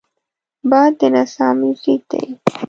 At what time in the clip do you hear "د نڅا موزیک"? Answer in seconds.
0.99-2.01